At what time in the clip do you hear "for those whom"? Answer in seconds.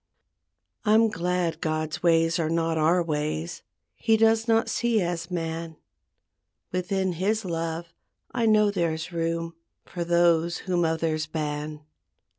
9.85-10.85